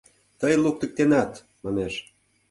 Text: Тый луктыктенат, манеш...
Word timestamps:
Тый 0.39 0.53
луктыктенат, 0.63 1.31
манеш... 1.63 1.93